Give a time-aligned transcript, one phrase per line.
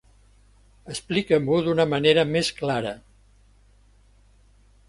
[0.93, 2.95] Explica-m'ho d'una manera més clara.